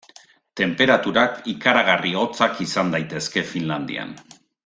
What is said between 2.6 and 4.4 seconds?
izan daitezke Finlandian.